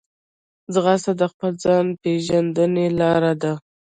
ځغاسته 0.73 1.11
د 1.19 1.21
خپل 1.31 1.51
ځان 1.63 1.85
پېژندنې 2.01 2.87
لار 2.99 3.23
ده 3.41 3.53